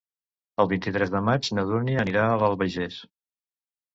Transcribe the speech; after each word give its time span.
El 0.63 0.69
vint-i-tres 0.71 1.11
de 1.15 1.19
maig 1.27 1.49
na 1.57 1.65
Dúnia 1.71 2.01
anirà 2.03 2.25
a 2.29 2.39
l'Albagés. 2.45 2.97